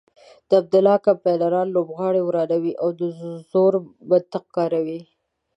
د 0.47 0.51
عبدالله 0.61 0.95
کمپاینران 1.07 1.67
لوبغالی 1.75 2.21
ورانوي 2.25 2.73
او 2.81 2.89
د 2.99 3.01
زور 3.51 3.73
منطق 4.09 4.43
کاروي. 4.55 4.99